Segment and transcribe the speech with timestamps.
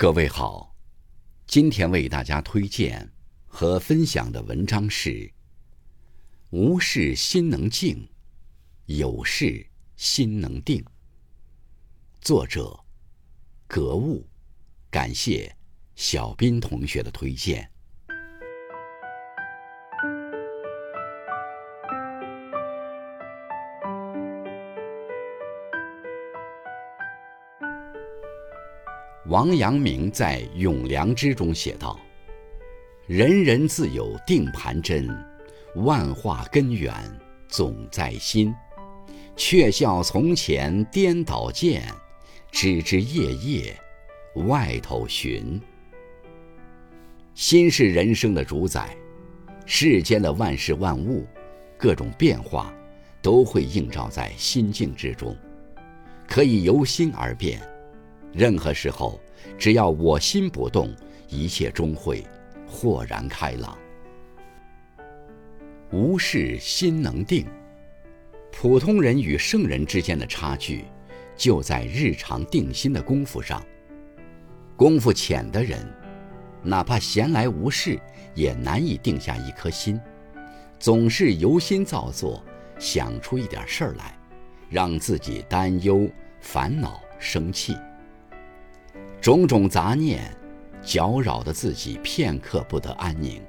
[0.00, 0.76] 各位好，
[1.48, 3.10] 今天为大家推荐
[3.48, 5.28] 和分享的文章是：
[6.50, 8.08] 无事心能静，
[8.86, 9.66] 有事
[9.96, 10.84] 心能定。
[12.20, 12.78] 作者：
[13.66, 14.24] 格物，
[14.88, 15.52] 感谢
[15.96, 17.68] 小斌同学的推荐。
[29.28, 32.00] 王阳明在《咏良知》中写道
[33.06, 35.06] ：“人人自有定盘针，
[35.76, 36.94] 万化根源
[37.46, 38.54] 总在心。
[39.36, 41.82] 却笑从前颠倒见，
[42.50, 43.78] 只知夜夜
[44.46, 45.60] 外头寻。
[47.34, 48.96] 心是人生的主宰，
[49.66, 51.26] 世间的万事万物，
[51.76, 52.74] 各种变化，
[53.20, 55.36] 都会映照在心境之中，
[56.26, 57.60] 可以由心而变。”
[58.32, 59.20] 任何时候，
[59.56, 60.94] 只要我心不动，
[61.28, 62.24] 一切终会
[62.66, 63.76] 豁然开朗。
[65.90, 67.46] 无事心能定。
[68.50, 70.84] 普通人与圣人之间的差距，
[71.36, 73.64] 就在日常定心的功夫上。
[74.76, 75.86] 功夫浅的人，
[76.62, 77.98] 哪怕闲来无事，
[78.34, 80.00] 也难以定下一颗心，
[80.78, 82.44] 总是由心造作，
[82.78, 84.18] 想出一点事儿来，
[84.68, 86.08] 让自己担忧、
[86.40, 87.76] 烦恼、生气。
[89.28, 90.34] 种种杂念，
[90.82, 93.42] 搅扰的自己片刻不得安宁。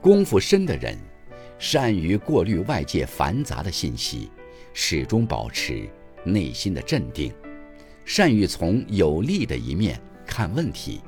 [0.00, 0.98] 功夫深的人，
[1.56, 4.32] 善于过滤外界繁杂的信息，
[4.72, 5.88] 始终保持
[6.24, 7.32] 内心的镇定，
[8.04, 11.00] 善于从有利的一面看问题，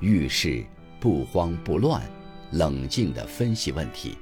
[0.00, 0.62] 遇事
[1.00, 2.02] 不慌不乱，
[2.50, 4.18] 冷静地分析问题。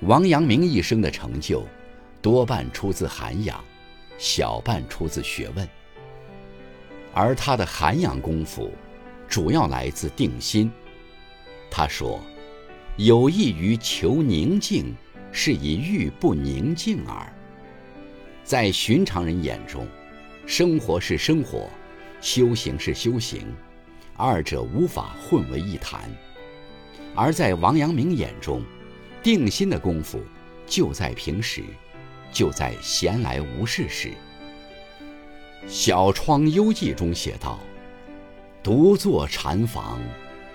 [0.00, 1.62] 王阳明一生的成就，
[2.22, 3.62] 多半出自涵养，
[4.16, 5.68] 小半出自学问。
[7.18, 8.70] 而他的涵养功夫，
[9.26, 10.70] 主要来自定心。
[11.70, 12.20] 他说
[12.98, 14.94] ：“有益于求宁静，
[15.32, 17.32] 是以欲不宁静耳。”
[18.44, 19.88] 在寻常人眼中，
[20.44, 21.70] 生活是生活，
[22.20, 23.46] 修行是修行，
[24.14, 26.02] 二者无法混为一谈；
[27.14, 28.62] 而在王阳明眼中，
[29.22, 30.22] 定心的功夫
[30.66, 31.62] 就在平时，
[32.30, 34.08] 就在闲来无事时。
[35.66, 37.58] 《小窗幽记》中写道
[38.62, 40.00] ：“独坐禅房，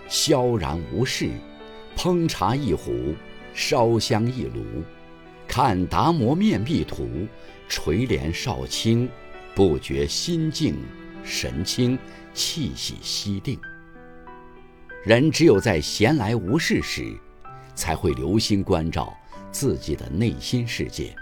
[0.08, 1.30] 萧然无事，
[1.98, 3.14] 烹茶一壶，
[3.54, 4.64] 烧香一炉，
[5.48, 7.28] 看达摩面壁图，
[7.68, 9.10] 垂帘少卿，
[9.54, 10.76] 不觉心静
[11.24, 12.00] 神清，
[12.34, 13.60] 气息息定。”
[15.04, 17.18] 人只有在闲来无事时，
[17.76, 19.14] 才会留心关照
[19.52, 21.14] 自己的内心世界。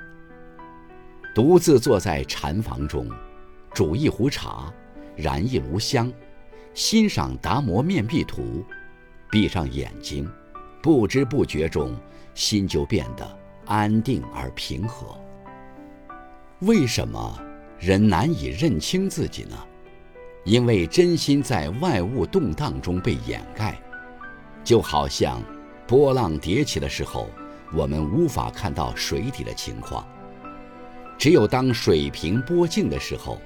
[1.33, 3.09] 独自坐在禅房中。
[3.73, 4.73] 煮一壶茶，
[5.15, 6.11] 燃一炉香，
[6.73, 8.65] 欣赏达摩面壁图，
[9.31, 10.29] 闭上眼睛，
[10.81, 11.95] 不知不觉中，
[12.33, 15.17] 心就变得安定而平和。
[16.59, 17.39] 为什么
[17.77, 19.57] 人难以认清自己呢？
[20.45, 23.79] 因为真心在外物动荡中被掩盖，
[24.63, 25.41] 就好像
[25.87, 27.29] 波浪叠起的时候，
[27.73, 30.05] 我们无法看到水底的情况，
[31.17, 33.37] 只有当水平波静的时候。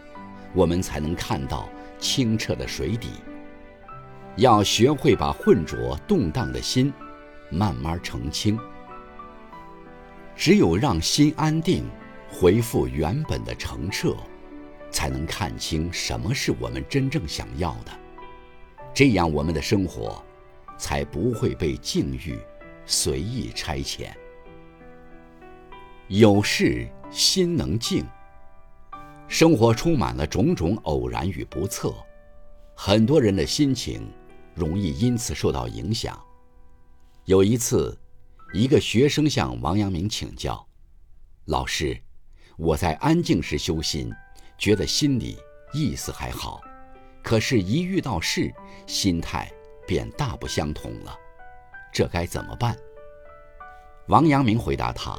[0.54, 1.70] 我们才能看到
[2.00, 3.10] 清澈的水底。
[4.36, 6.92] 要学会把浑浊动荡的心
[7.50, 8.60] 慢慢澄清。
[10.36, 11.86] 只有让心安定，
[12.32, 14.16] 恢复原本的澄澈，
[14.90, 17.92] 才能看清什么是我们真正想要的。
[18.94, 20.24] 这样，我们的生活
[20.78, 22.38] 才不会被境遇
[22.86, 24.10] 随意差遣。
[26.08, 28.04] 有事心能静。
[29.28, 31.94] 生活充满了种种偶然与不测，
[32.76, 34.08] 很多人的心情
[34.54, 36.22] 容易因此受到影响。
[37.26, 37.98] 有一次，
[38.54, 40.64] 一个学生向王阳明请教
[41.46, 42.00] ：“老师，
[42.58, 44.12] 我在安静时修心，
[44.58, 45.38] 觉得心里
[45.74, 46.62] 意思还好，
[47.24, 48.54] 可是，一遇到事，
[48.86, 49.52] 心态
[49.88, 51.18] 便大不相同了，
[51.92, 52.78] 这该怎么办？”
[54.10, 55.18] 王阳明回答他：“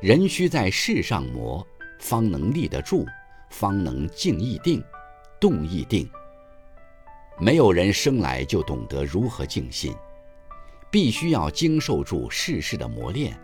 [0.00, 1.66] 人须在事上磨。”
[2.00, 3.06] 方能立得住，
[3.50, 4.82] 方能静亦定，
[5.38, 6.10] 动亦定。
[7.38, 9.94] 没有人生来就懂得如何静心，
[10.90, 13.38] 必须要经受住世事的磨练，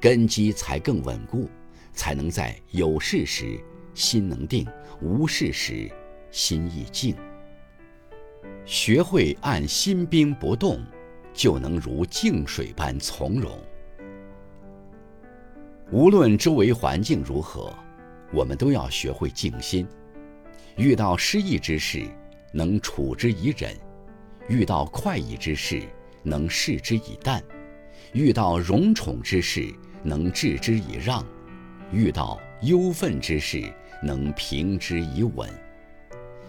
[0.00, 1.48] 根基才更稳固，
[1.92, 3.58] 才能在有事时
[3.94, 4.66] 心能定，
[5.00, 5.90] 无事时
[6.30, 7.16] 心亦静。
[8.64, 10.84] 学会按心兵不动，
[11.32, 13.56] 就能如静水般从容。
[15.92, 17.72] 无论周围环境如何。
[18.32, 19.86] 我们都要学会静心，
[20.76, 22.02] 遇到失意之事，
[22.52, 23.72] 能处之以忍；
[24.48, 25.82] 遇到快意之事，
[26.22, 27.40] 能视之以淡；
[28.12, 29.72] 遇到荣宠之事，
[30.02, 31.24] 能置之以让；
[31.92, 33.62] 遇到忧愤之事，
[34.02, 35.48] 能平之以稳。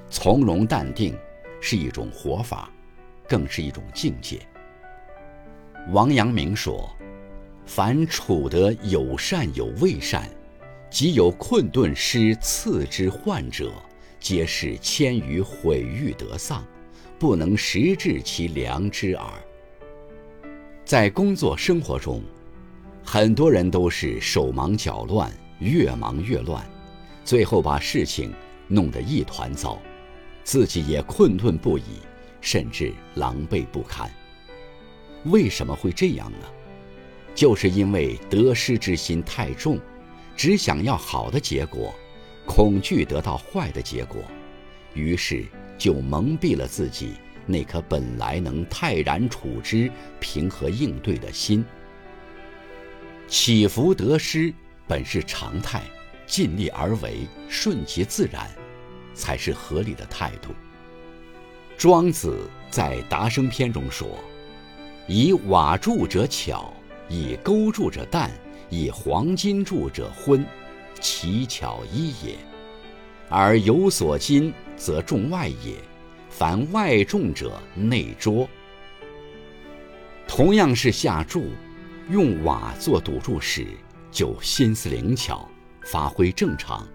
[0.10, 1.16] 从容淡定
[1.62, 2.72] 是一种活法，
[3.28, 4.40] 更是一种境界。
[5.90, 6.90] 王阳明说
[7.66, 10.30] ：“凡处得有善有未善，
[10.96, 13.70] 即有困顿失次之患者，
[14.18, 16.66] 皆是迁于毁誉得丧，
[17.20, 19.28] 不能实治其良知耳。”
[20.86, 22.24] 在工作生活中，
[23.04, 26.66] 很多人都是手忙脚乱，越忙越乱，
[27.26, 28.34] 最后把事情
[28.70, 29.78] 弄得一团糟。
[30.46, 32.00] 自己也困顿不已，
[32.40, 34.10] 甚至狼狈不堪。
[35.26, 36.48] 为什么会这样呢？
[37.36, 39.78] 就是因为得失之心太重，
[40.36, 41.94] 只想要好的结果，
[42.46, 44.22] 恐惧得到坏的结果，
[44.94, 45.46] 于是
[45.78, 47.14] 就蒙蔽了自己
[47.46, 51.64] 那颗本来能泰然处之、平和应对的心。
[53.28, 54.54] 起伏得失
[54.88, 55.82] 本是常态，
[56.28, 58.50] 尽力而为，顺其自然。
[59.18, 60.50] 才是合理的态度。
[61.78, 64.20] 庄子在《达生篇》中说
[65.08, 66.74] ：“以瓦筑者巧，
[67.08, 68.30] 以钩筑者淡，
[68.76, 70.46] 以黄金铸者昏，
[71.00, 72.36] 其巧一也。
[73.30, 75.76] 而有所金，则重外也；
[76.30, 78.48] 凡外重者，内拙。”
[80.28, 81.46] 同样是下注，
[82.10, 83.66] 用瓦做赌注时，
[84.12, 85.48] 就心思灵巧，
[85.86, 86.86] 发挥正常。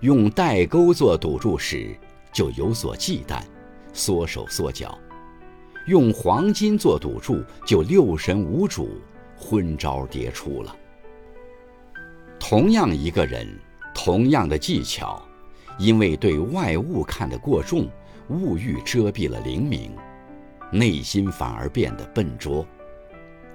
[0.00, 1.94] 用代钩做赌注时，
[2.32, 3.42] 就有所忌惮，
[3.92, 4.98] 缩手缩脚；
[5.86, 8.88] 用黄金做赌注，就六神无主，
[9.36, 10.74] 昏招迭出了。
[12.44, 13.46] 同样一个人，
[13.94, 15.22] 同样的技巧，
[15.78, 17.88] 因为对外物看得过重，
[18.30, 19.92] 物欲遮蔽了灵明，
[20.72, 22.66] 内心反而变得笨拙。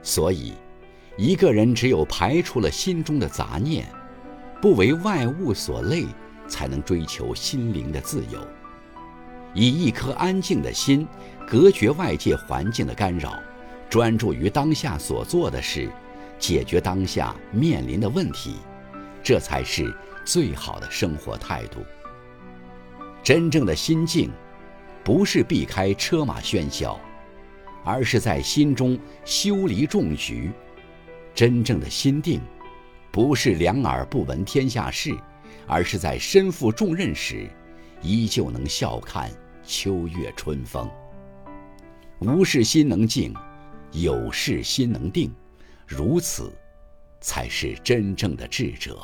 [0.02, 0.54] 所以，
[1.18, 3.86] 一个人只有排除了心中的杂念，
[4.62, 6.06] 不为外物所累。
[6.48, 8.40] 才能追求心灵的自由，
[9.54, 11.06] 以一颗安静的心，
[11.46, 13.38] 隔绝外界环境的干扰，
[13.90, 15.90] 专注于当下所做的事，
[16.40, 18.56] 解决当下面临的问题，
[19.28, 19.94] 这才是
[20.24, 21.82] 最好的生活态度。
[23.22, 24.32] 真正的心静，
[25.04, 26.98] 不是避开车马喧嚣，
[27.84, 30.50] 而是在心中修篱种菊；
[31.36, 32.40] 真正的心定，
[33.12, 35.14] 不是两耳不闻天下事。
[35.68, 37.50] 而是在身负重任时，
[38.02, 39.30] 依旧能笑看
[39.62, 40.90] 秋月春风。
[42.20, 43.34] 无事心能静，
[43.92, 45.36] 有事心能定，
[45.86, 46.50] 如此，
[47.20, 48.98] 才是真正的智者。